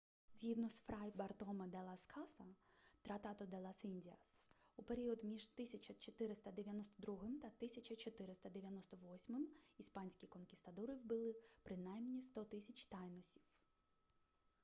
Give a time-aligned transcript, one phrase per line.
[0.33, 2.43] згідно з фрай бартоме де лас каса
[3.01, 4.43] тратадо де лас індіас
[4.75, 13.43] у період між 1492 та 1498 іспанські конкістадори вбили принаймі 100 000 тайносів